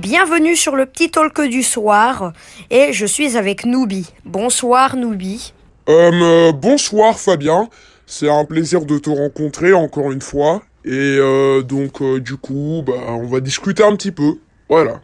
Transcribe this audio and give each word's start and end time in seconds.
bienvenue 0.00 0.56
sur 0.56 0.76
le 0.76 0.86
petit 0.86 1.10
talk 1.10 1.42
du 1.42 1.62
soir. 1.62 2.32
Et 2.70 2.92
je 2.92 3.04
suis 3.04 3.36
avec 3.36 3.66
Noubi. 3.66 4.10
Bonsoir 4.24 4.96
Noubi. 4.96 5.52
Euh, 5.88 6.10
euh, 6.12 6.52
bonsoir 6.52 7.18
Fabien, 7.18 7.68
c'est 8.06 8.30
un 8.30 8.46
plaisir 8.46 8.86
de 8.86 8.98
te 8.98 9.10
rencontrer 9.10 9.74
encore 9.74 10.10
une 10.10 10.22
fois. 10.22 10.62
Et 10.86 10.90
euh, 11.18 11.62
donc 11.62 12.00
euh, 12.00 12.18
du 12.18 12.36
coup, 12.36 12.82
bah, 12.86 12.94
on 13.08 13.26
va 13.26 13.40
discuter 13.40 13.84
un 13.84 13.94
petit 13.94 14.10
peu. 14.10 14.38
Voilà. 14.70 15.00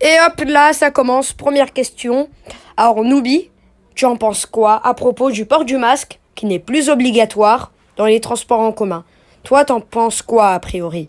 Et 0.00 0.14
hop 0.24 0.44
là, 0.46 0.72
ça 0.72 0.92
commence. 0.92 1.32
Première 1.32 1.72
question. 1.72 2.28
Alors 2.76 3.02
Noubi, 3.02 3.50
tu 3.96 4.04
en 4.04 4.16
penses 4.16 4.46
quoi 4.46 4.80
à 4.86 4.94
propos 4.94 5.32
du 5.32 5.44
port 5.44 5.64
du 5.64 5.76
masque 5.76 6.20
qui 6.36 6.46
n'est 6.46 6.60
plus 6.60 6.88
obligatoire 6.88 7.72
dans 7.96 8.06
les 8.06 8.20
transports 8.20 8.60
en 8.60 8.70
commun? 8.70 9.04
Toi, 9.42 9.64
t'en 9.64 9.80
penses 9.80 10.22
quoi 10.22 10.50
a 10.50 10.60
priori? 10.60 11.08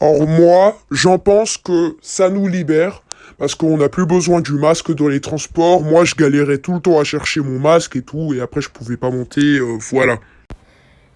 Alors 0.00 0.26
moi, 0.26 0.78
j'en 0.90 1.18
pense 1.18 1.56
que 1.56 1.96
ça 2.02 2.30
nous 2.30 2.46
libère 2.46 3.02
parce 3.38 3.54
qu'on 3.54 3.76
n'a 3.76 3.88
plus 3.88 4.06
besoin 4.06 4.40
du 4.40 4.52
masque 4.52 4.94
dans 4.94 5.08
les 5.08 5.20
transports. 5.20 5.82
Moi, 5.82 6.04
je 6.04 6.14
galérais 6.14 6.58
tout 6.58 6.74
le 6.74 6.80
temps 6.80 6.98
à 6.98 7.04
chercher 7.04 7.40
mon 7.40 7.58
masque 7.58 7.96
et 7.96 8.02
tout, 8.02 8.34
et 8.34 8.40
après 8.40 8.60
je 8.60 8.68
pouvais 8.68 8.96
pas 8.96 9.10
monter. 9.10 9.58
euh, 9.58 9.78
voilà. 9.90 10.18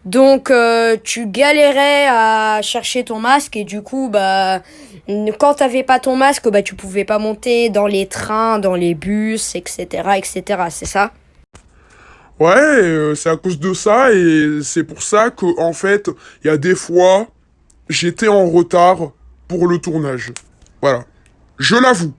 Donc 0.04 0.50
euh, 0.50 0.96
tu 1.02 1.26
galérais 1.26 2.06
à 2.08 2.60
chercher 2.60 3.04
ton 3.04 3.20
masque 3.20 3.56
et 3.56 3.62
du 3.62 3.82
coup 3.82 4.08
bah 4.12 4.60
quand 5.38 5.54
t'avais 5.54 5.84
pas 5.84 6.00
ton 6.00 6.16
masque 6.16 6.50
bah 6.50 6.62
tu 6.62 6.74
pouvais 6.74 7.04
pas 7.04 7.20
monter 7.20 7.70
dans 7.70 7.86
les 7.86 8.06
trains, 8.06 8.58
dans 8.58 8.74
les 8.74 8.94
bus, 8.94 9.54
etc. 9.54 9.86
etc. 10.16 10.42
C'est 10.70 10.86
ça? 10.86 11.12
Ouais, 12.40 12.56
euh, 12.56 13.14
c'est 13.14 13.30
à 13.30 13.36
cause 13.36 13.60
de 13.60 13.72
ça 13.74 14.12
et 14.12 14.58
c'est 14.64 14.82
pour 14.82 15.02
ça 15.02 15.30
que 15.30 15.46
en 15.60 15.72
fait, 15.72 16.10
il 16.42 16.48
y 16.48 16.50
a 16.50 16.56
des 16.56 16.74
fois, 16.74 17.28
j'étais 17.88 18.28
en 18.28 18.46
retard 18.48 19.12
pour 19.48 19.66
le 19.66 19.78
tournage. 19.78 20.32
Voilà. 20.80 21.04
Je 21.58 21.76
l'avoue. 21.76 22.12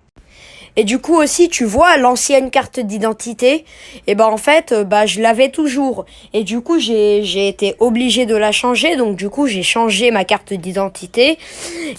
Et 0.76 0.84
du 0.84 1.00
coup 1.00 1.16
aussi, 1.16 1.50
tu 1.50 1.66
vois, 1.66 1.98
l'ancienne 1.98 2.50
carte 2.50 2.80
d'identité, 2.80 3.64
et 4.08 4.16
ben 4.16 4.26
en 4.26 4.38
fait, 4.38 4.72
euh, 4.72 4.84
bah 4.84 5.06
je 5.06 5.22
l'avais 5.22 5.50
toujours. 5.50 6.06
Et 6.34 6.44
du 6.44 6.62
coup, 6.62 6.80
j'ai 6.80 7.24
j'ai 7.24 7.48
été 7.48 7.76
obligé 7.80 8.26
de 8.26 8.36
la 8.36 8.52
changer, 8.52 8.96
donc 8.96 9.16
du 9.16 9.30
coup, 9.30 9.46
j'ai 9.46 9.62
changé 9.62 10.10
ma 10.10 10.26
carte 10.26 10.52
d'identité. 10.54 11.38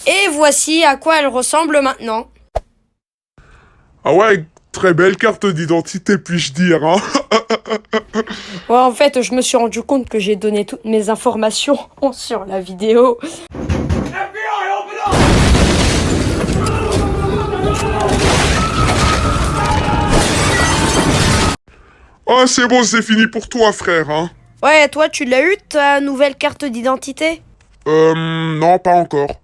Et 0.07 0.29
voici 0.31 0.83
à 0.83 0.97
quoi 0.97 1.19
elle 1.19 1.27
ressemble 1.27 1.79
maintenant. 1.81 2.27
Ah 4.03 4.13
ouais, 4.13 4.45
très 4.73 4.93
belle 4.93 5.15
carte 5.15 5.45
d'identité, 5.45 6.17
puis-je 6.17 6.53
dire, 6.53 6.83
hein? 6.83 6.97
Ouais, 8.69 8.77
en 8.77 8.91
fait, 8.91 9.21
je 9.21 9.33
me 9.33 9.41
suis 9.41 9.57
rendu 9.57 9.83
compte 9.83 10.09
que 10.09 10.19
j'ai 10.19 10.35
donné 10.35 10.65
toutes 10.65 10.85
mes 10.85 11.09
informations 11.09 11.77
sur 12.11 12.45
la 12.45 12.59
vidéo. 12.59 13.19
Oh, 22.37 22.45
c'est 22.47 22.67
bon, 22.67 22.83
c'est 22.83 23.01
fini 23.01 23.27
pour 23.27 23.47
toi, 23.47 23.71
frère, 23.71 24.09
hein. 24.09 24.29
Ouais, 24.61 24.89
toi, 24.89 25.07
tu 25.07 25.23
l'as 25.23 25.41
eu, 25.41 25.55
ta 25.69 26.01
nouvelle 26.01 26.35
carte 26.35 26.65
d'identité? 26.65 27.41
Euh, 27.87 28.13
non, 28.13 28.77
pas 28.77 28.91
encore. 28.91 29.39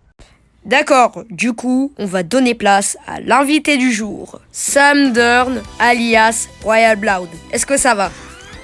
D'accord, 0.66 1.24
du 1.30 1.54
coup, 1.54 1.94
on 1.98 2.06
va 2.06 2.24
donner 2.24 2.54
place 2.54 2.98
à 3.08 3.22
l'invité 3.22 3.78
du 3.78 3.94
jour, 3.94 4.42
Sam 4.52 5.14
Dern, 5.14 5.62
alias 5.80 6.50
Royal 6.66 6.98
Blood. 6.98 7.30
Est-ce 7.54 7.66
que 7.66 7.78
ça 7.78 7.96
va? 7.96 8.12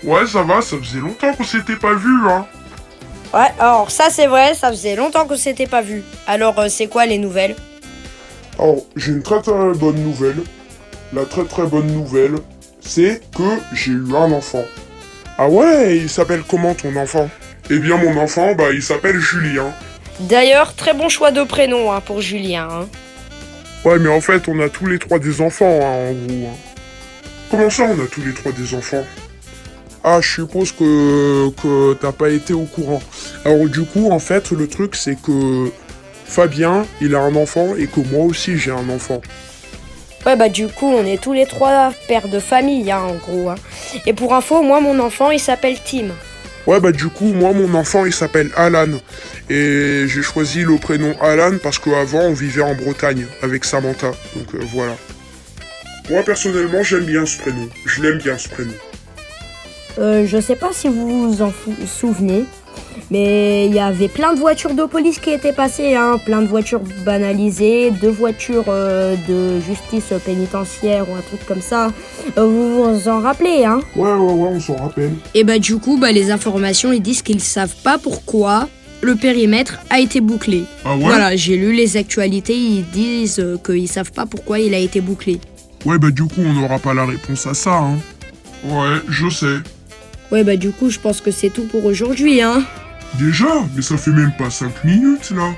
Ouais, 0.03 0.27
ça 0.27 0.43
va, 0.43 0.59
ça 0.59 0.77
faisait 0.77 0.99
longtemps 0.99 1.33
qu'on 1.33 1.45
s'était 1.45 1.77
pas 1.77 1.93
vu, 1.93 2.29
hein. 2.29 2.45
Ouais, 3.33 3.53
alors 3.59 3.89
ça 3.89 4.09
c'est 4.09 4.27
vrai, 4.27 4.53
ça 4.55 4.71
faisait 4.71 4.97
longtemps 4.97 5.25
qu'on 5.25 5.37
s'était 5.37 5.67
pas 5.67 5.81
vu. 5.81 6.03
Alors, 6.27 6.59
euh, 6.59 6.67
c'est 6.67 6.87
quoi 6.87 7.05
les 7.05 7.17
nouvelles? 7.17 7.55
Alors, 8.59 8.81
j'ai 8.97 9.13
une 9.13 9.23
très 9.23 9.41
très 9.41 9.71
bonne 9.73 10.03
nouvelle. 10.03 10.43
La 11.13 11.23
très 11.23 11.45
très 11.45 11.65
bonne 11.65 11.87
nouvelle, 11.87 12.35
c'est 12.87 13.21
que 13.37 13.43
j'ai 13.73 13.91
eu 13.91 14.15
un 14.15 14.31
enfant. 14.31 14.63
Ah 15.37 15.47
ouais, 15.49 15.97
il 15.97 16.09
s'appelle 16.09 16.41
comment 16.47 16.73
ton 16.73 16.95
enfant? 16.95 17.29
Eh 17.69 17.79
bien, 17.79 17.97
mon 17.97 18.17
enfant, 18.17 18.55
bah, 18.55 18.71
il 18.73 18.81
s'appelle 18.81 19.19
Julien. 19.19 19.71
D'ailleurs, 20.21 20.73
très 20.73 20.93
bon 20.93 21.09
choix 21.09 21.31
de 21.31 21.43
prénom 21.43 21.91
hein, 21.91 22.01
pour 22.01 22.21
Julien. 22.21 22.67
hein. 22.71 22.87
Ouais, 23.85 23.99
mais 23.99 24.09
en 24.09 24.21
fait, 24.21 24.47
on 24.47 24.59
a 24.61 24.69
tous 24.69 24.87
les 24.87 24.97
trois 24.97 25.19
des 25.19 25.41
enfants, 25.41 25.79
hein, 25.81 26.09
en 26.09 26.13
gros. 26.13 26.47
hein. 26.47 26.55
Comment 27.51 27.69
ça, 27.69 27.83
on 27.83 28.03
a 28.03 28.07
tous 28.07 28.21
les 28.21 28.33
trois 28.33 28.51
des 28.51 28.73
enfants? 28.73 29.05
Ah, 30.03 30.19
je 30.21 30.27
suppose 30.35 30.71
que, 30.71 31.49
que 31.61 31.93
t'as 31.95 32.11
pas 32.13 32.29
été 32.29 32.53
au 32.53 32.63
courant. 32.63 33.01
Alors, 33.45 33.67
du 33.67 33.83
coup, 33.83 34.09
en 34.09 34.19
fait, 34.19 34.51
le 34.51 34.67
truc, 34.67 34.95
c'est 34.95 35.17
que 35.21 35.69
Fabien, 36.25 36.85
il 37.01 37.13
a 37.15 37.19
un 37.19 37.35
enfant 37.35 37.75
et 37.77 37.87
que 37.87 37.99
moi 38.11 38.25
aussi, 38.25 38.57
j'ai 38.57 38.71
un 38.71 38.89
enfant. 38.89 39.21
Ouais, 40.27 40.35
bah 40.35 40.49
du 40.49 40.67
coup, 40.67 40.87
on 40.87 41.05
est 41.05 41.21
tous 41.21 41.31
les 41.31 41.45
trois 41.45 41.93
pères 42.09 42.27
de 42.27 42.39
famille, 42.39 42.91
hein, 42.91 42.99
en 42.99 43.13
gros. 43.13 43.49
hein. 43.49 43.55
Et 44.05 44.11
pour 44.11 44.33
info, 44.35 44.61
moi, 44.61 44.81
mon 44.81 44.99
enfant, 44.99 45.31
il 45.31 45.39
s'appelle 45.39 45.77
Tim. 45.89 46.07
Ouais, 46.65 46.81
bah 46.81 46.91
du 46.91 47.07
coup, 47.07 47.27
moi, 47.27 47.53
mon 47.53 47.73
enfant, 47.75 48.05
il 48.05 48.11
s'appelle 48.13 48.51
Alan. 48.57 48.89
Et 49.49 50.03
j'ai 50.07 50.21
choisi 50.21 50.63
le 50.63 50.75
prénom 50.77 51.15
Alan 51.21 51.53
parce 51.63 51.79
qu'avant, 51.79 52.23
on 52.23 52.33
vivait 52.33 52.61
en 52.61 52.75
Bretagne 52.75 53.25
avec 53.41 53.63
Samantha. 53.63 54.11
Donc 54.35 54.53
euh, 54.53 54.59
voilà. 54.73 54.97
Moi, 56.09 56.23
personnellement, 56.23 56.83
j'aime 56.83 57.05
bien 57.05 57.25
ce 57.25 57.37
prénom. 57.37 57.69
Je 57.85 58.01
l'aime 58.01 58.17
bien, 58.17 58.37
ce 58.37 58.49
prénom. 58.49 58.73
Euh, 59.97 60.25
je 60.27 60.41
sais 60.41 60.57
pas 60.57 60.71
si 60.73 60.89
vous 60.89 61.31
vous 61.31 61.41
en 61.41 61.51
fou- 61.51 61.73
souvenez, 61.87 62.43
mais 63.11 63.67
il 63.67 63.73
y 63.73 63.79
avait 63.79 64.07
plein 64.07 64.33
de 64.33 64.39
voitures 64.39 64.73
de 64.73 64.83
police 64.85 65.19
qui 65.19 65.31
étaient 65.31 65.53
passées, 65.53 65.95
hein, 65.95 66.17
plein 66.25 66.41
de 66.41 66.47
voitures 66.47 66.81
banalisées, 67.05 67.91
deux 67.91 68.09
voitures 68.09 68.65
euh, 68.67 69.15
de 69.27 69.59
justice 69.59 70.13
pénitentiaire 70.25 71.09
ou 71.09 71.15
un 71.15 71.21
truc 71.21 71.45
comme 71.45 71.61
ça. 71.61 71.91
Euh, 72.37 72.45
vous 72.45 72.93
vous 72.93 73.07
en 73.09 73.19
rappelez, 73.19 73.65
hein? 73.65 73.79
Ouais, 73.95 74.11
ouais, 74.11 74.33
ouais, 74.33 74.49
on 74.53 74.59
s'en 74.59 74.75
rappelle. 74.75 75.13
Et 75.33 75.43
bah 75.43 75.59
du 75.59 75.77
coup, 75.77 75.97
bah, 75.97 76.11
les 76.11 76.31
informations, 76.31 76.91
ils 76.91 77.01
disent 77.01 77.21
qu'ils 77.21 77.41
savent 77.41 77.75
pas 77.83 77.97
pourquoi 77.97 78.67
le 79.01 79.15
périmètre 79.15 79.79
a 79.89 79.99
été 79.99 80.21
bouclé. 80.21 80.63
Ah 80.83 80.95
ouais? 80.95 81.01
Voilà, 81.01 81.35
j'ai 81.35 81.55
lu 81.55 81.73
les 81.73 81.97
actualités, 81.97 82.57
ils 82.57 82.85
disent 82.89 83.39
euh, 83.39 83.57
qu'ils 83.63 83.87
savent 83.87 84.11
pas 84.11 84.25
pourquoi 84.25 84.59
il 84.59 84.73
a 84.73 84.79
été 84.79 85.01
bouclé. 85.01 85.39
Ouais, 85.85 85.99
bah 85.99 86.09
du 86.09 86.23
coup, 86.23 86.41
on 86.43 86.53
n'aura 86.53 86.79
pas 86.79 86.93
la 86.93 87.05
réponse 87.05 87.45
à 87.45 87.53
ça, 87.53 87.77
hein. 87.77 87.97
Ouais, 88.65 88.97
je 89.07 89.29
sais. 89.29 89.57
Ouais, 90.31 90.43
bah 90.43 90.55
du 90.57 90.71
coup, 90.71 90.89
je 90.89 90.99
pense 90.99 91.21
que 91.21 91.31
c'est 91.31 91.49
tout 91.49 91.65
pour 91.65 91.85
aujourd'hui, 91.85 92.41
hein. 92.41 92.63
Déjà 93.15 93.47
Mais 93.75 93.81
ça 93.81 93.97
fait 93.97 94.11
même 94.11 94.33
pas 94.37 94.49
5 94.49 94.83
minutes, 94.83 95.31
là. 95.31 95.49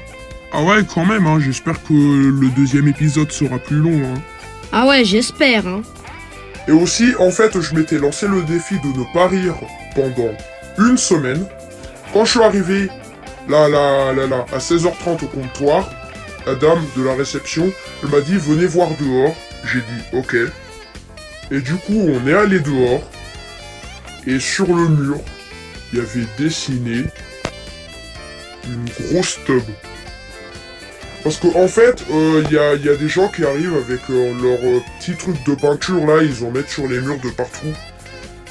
Ah 0.51 0.63
ouais, 0.63 0.83
quand 0.93 1.05
même, 1.05 1.27
hein. 1.27 1.39
J'espère 1.39 1.81
que 1.83 1.93
le 1.93 2.49
deuxième 2.49 2.87
épisode 2.87 3.31
sera 3.31 3.59
plus 3.59 3.77
long, 3.77 4.01
hein. 4.03 4.21
Ah 4.71 4.87
ouais, 4.87 5.03
j'espère, 5.03 5.67
hein. 5.67 5.81
Et 6.67 6.71
aussi, 6.71 7.13
en 7.19 7.31
fait, 7.31 7.59
je 7.59 7.75
m'étais 7.75 7.97
lancé 7.97 8.27
le 8.27 8.43
défi 8.43 8.75
de 8.79 8.87
ne 8.99 9.13
pas 9.13 9.27
rire 9.27 9.55
pendant 9.95 10.31
une 10.77 10.97
semaine. 10.97 11.45
Quand 12.13 12.25
je 12.25 12.31
suis 12.31 12.41
arrivé, 12.41 12.89
là, 13.47 13.67
là, 13.67 14.13
là, 14.13 14.27
là, 14.27 14.45
à 14.53 14.59
16h30 14.59 15.23
au 15.23 15.27
comptoir, 15.27 15.89
la 16.45 16.55
dame 16.55 16.83
de 16.95 17.03
la 17.03 17.15
réception, 17.15 17.71
elle 18.03 18.09
m'a 18.09 18.21
dit, 18.21 18.37
venez 18.37 18.65
voir 18.65 18.89
dehors. 18.99 19.35
J'ai 19.65 19.79
dit, 19.79 20.03
ok. 20.13 20.35
Et 21.51 21.61
du 21.61 21.75
coup, 21.75 22.07
on 22.07 22.27
est 22.27 22.33
allé 22.33 22.59
dehors. 22.59 23.01
Et 24.27 24.39
sur 24.39 24.67
le 24.67 24.87
mur, 24.87 25.17
il 25.91 25.99
y 25.99 26.01
avait 26.01 26.27
dessiné 26.37 27.05
une 28.73 29.07
grosse 29.07 29.39
tub. 29.45 29.63
Parce 31.23 31.37
qu'en 31.37 31.53
en 31.55 31.67
fait, 31.67 32.05
euh, 32.11 32.43
il 32.45 32.53
y, 32.53 32.57
a, 32.57 32.75
il 32.75 32.85
y 32.85 32.89
a 32.89 32.95
des 32.95 33.09
gens 33.09 33.27
qui 33.27 33.43
arrivent 33.43 33.75
avec 33.75 33.99
euh, 34.09 34.33
leur 34.41 34.59
euh, 34.63 34.79
petit 34.99 35.15
truc 35.15 35.35
de 35.45 35.53
peinture 35.53 36.05
là, 36.05 36.23
ils 36.23 36.43
en 36.45 36.51
mettent 36.51 36.69
sur 36.69 36.87
les 36.87 36.99
murs 36.99 37.19
de 37.19 37.29
partout. 37.29 37.73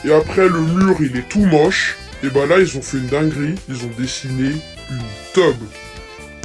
Et 0.04 0.12
après, 0.12 0.48
le 0.48 0.60
mur 0.60 0.96
il 1.00 1.16
est 1.16 1.28
tout 1.28 1.44
moche. 1.44 1.96
Et 2.22 2.30
bah 2.30 2.46
là, 2.46 2.58
ils 2.58 2.76
ont 2.76 2.82
fait 2.82 2.98
une 2.98 3.06
dinguerie, 3.06 3.54
ils 3.68 3.84
ont 3.84 3.90
dessiné 3.96 4.50
une 4.90 5.02
tub. 5.32 5.56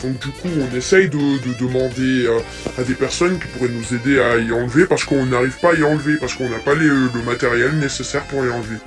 Donc 0.03 0.19
du 0.19 0.27
coup, 0.29 0.49
on 0.59 0.75
essaye 0.75 1.09
de, 1.09 1.17
de 1.17 1.59
demander 1.59 2.27
euh, 2.27 2.39
à 2.77 2.83
des 2.83 2.93
personnes 2.93 3.39
qui 3.39 3.47
pourraient 3.47 3.71
nous 3.71 3.95
aider 3.95 4.19
à 4.21 4.37
y 4.37 4.51
enlever 4.51 4.85
parce 4.85 5.03
qu'on 5.05 5.25
n'arrive 5.25 5.57
pas 5.59 5.71
à 5.71 5.75
y 5.75 5.83
enlever, 5.83 6.17
parce 6.17 6.35
qu'on 6.35 6.49
n'a 6.49 6.59
pas 6.59 6.75
le 6.75 7.09
matériel 7.25 7.75
nécessaire 7.79 8.23
pour 8.25 8.45
y 8.45 8.49
enlever. 8.49 8.77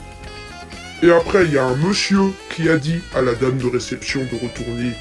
Et 1.03 1.11
après, 1.11 1.45
il 1.45 1.53
y 1.53 1.59
a 1.59 1.65
un 1.65 1.77
monsieur 1.77 2.33
qui 2.55 2.69
a 2.69 2.77
dit 2.79 3.01
à 3.15 3.21
la 3.21 3.35
dame 3.35 3.59
de 3.59 3.67
réception 3.67 4.21
de 4.21 4.39
retourner 4.43 4.93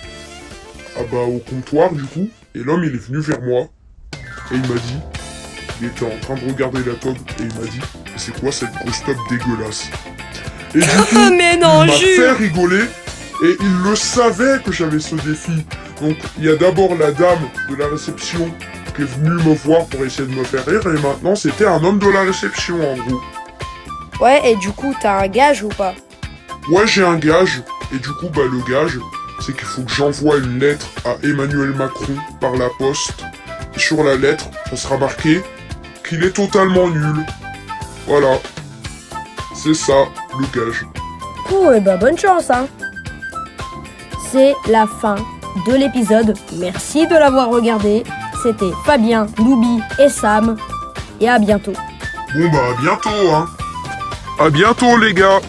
ah 0.97 1.01
bah, 1.11 1.19
au 1.19 1.39
comptoir 1.39 1.93
du 1.93 2.03
coup. 2.03 2.29
Et 2.53 2.59
l'homme 2.59 2.83
il 2.83 2.93
est 2.93 3.05
venu 3.07 3.19
vers 3.19 3.41
moi. 3.41 3.67
Et 4.51 4.55
il 4.55 4.61
m'a 4.61 4.75
dit. 4.75 4.99
Il 5.81 5.87
était 5.87 6.05
en 6.05 6.17
train 6.21 6.35
de 6.35 6.49
regarder 6.49 6.79
la 6.85 6.95
tube 6.95 7.17
et 7.39 7.43
il 7.43 7.59
m'a 7.59 7.67
dit 7.67 7.81
C'est 8.15 8.39
quoi 8.39 8.51
cette 8.51 8.71
grosse 8.73 9.03
tube 9.03 9.17
dégueulasse? 9.29 9.89
Et 10.73 10.79
du 10.79 10.85
coup, 11.09 11.35
mais 11.37 11.57
non, 11.57 11.83
il 11.83 11.87
m'a 11.87 11.93
fait 11.93 12.31
rigoler. 12.31 12.83
Et 13.43 13.57
il 13.59 13.89
le 13.89 13.95
savait 13.95 14.59
que 14.63 14.71
j'avais 14.71 14.99
ce 14.99 15.15
défi. 15.15 15.65
Donc 16.01 16.17
il 16.37 16.45
y 16.45 16.49
a 16.49 16.55
d'abord 16.55 16.95
la 16.95 17.11
dame 17.11 17.49
de 17.69 17.75
la 17.75 17.87
réception 17.87 18.53
qui 18.95 19.01
est 19.01 19.05
venue 19.05 19.43
me 19.43 19.53
voir 19.53 19.85
pour 19.87 20.05
essayer 20.05 20.27
de 20.27 20.33
me 20.33 20.43
faire 20.43 20.65
rire. 20.65 20.81
Et 20.87 21.01
maintenant 21.01 21.35
c'était 21.35 21.65
un 21.65 21.83
homme 21.83 21.99
de 21.99 22.09
la 22.09 22.21
réception 22.21 22.75
en 22.79 22.95
gros. 22.95 23.21
Ouais, 24.19 24.41
et 24.51 24.55
du 24.55 24.71
coup, 24.71 24.95
t'as 25.01 25.23
un 25.23 25.27
gage 25.27 25.63
ou 25.63 25.69
pas 25.69 25.93
Ouais, 26.69 26.87
j'ai 26.87 27.03
un 27.03 27.17
gage. 27.17 27.61
Et 27.93 27.99
du 27.99 28.09
coup, 28.09 28.29
bah, 28.29 28.43
le 28.49 28.59
gage, 28.71 28.99
c'est 29.41 29.55
qu'il 29.55 29.67
faut 29.67 29.83
que 29.83 29.91
j'envoie 29.91 30.37
une 30.37 30.59
lettre 30.59 30.87
à 31.05 31.15
Emmanuel 31.23 31.73
Macron 31.73 32.15
par 32.39 32.53
la 32.53 32.69
poste 32.79 33.23
sur 33.77 34.03
la 34.03 34.15
lettre, 34.15 34.45
ça 34.69 34.75
sera 34.75 34.97
marqué 34.97 35.43
qu'il 36.07 36.23
est 36.23 36.31
totalement 36.31 36.87
nul. 36.87 37.25
Voilà. 38.07 38.39
C'est 39.53 39.73
ça, 39.73 39.93
le 40.39 40.45
gage. 40.53 40.85
Oh, 41.51 41.71
et 41.71 41.79
bah 41.79 41.97
bonne 41.97 42.17
chance, 42.17 42.49
hein. 42.49 42.67
C'est 44.31 44.55
la 44.67 44.85
fin 44.87 45.15
de 45.67 45.75
l'épisode. 45.75 46.37
Merci 46.57 47.07
de 47.07 47.15
l'avoir 47.15 47.49
regardé. 47.49 48.03
C'était 48.43 48.71
Fabien, 48.85 49.27
Loubi 49.37 49.81
et 49.99 50.09
Sam. 50.09 50.57
Et 51.19 51.29
à 51.29 51.39
bientôt. 51.39 51.73
Bon 52.35 52.49
bah 52.51 52.59
à 52.77 52.81
bientôt 52.81 53.33
hein. 53.33 53.47
À 54.37 54.49
bientôt 54.49 54.97
les 54.97 55.13
gars. 55.13 55.39